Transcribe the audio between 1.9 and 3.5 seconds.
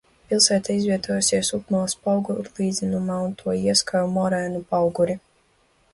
paugurlīdzenumā un